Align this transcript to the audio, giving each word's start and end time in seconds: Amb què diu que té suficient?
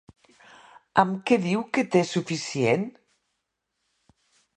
Amb 1.01 1.19
què 1.31 1.37
diu 1.43 1.61
que 1.77 1.83
té 1.97 2.01
suficient? 2.13 2.87